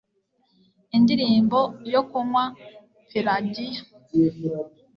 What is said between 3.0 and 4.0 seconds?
Pelagiya